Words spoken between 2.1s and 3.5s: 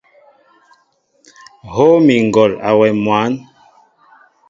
ŋgɔl awɛm mwǎn.